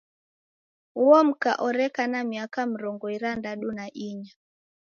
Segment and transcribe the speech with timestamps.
[1.03, 4.33] Uo mka oreka na miaka mrongo irandadu na inya.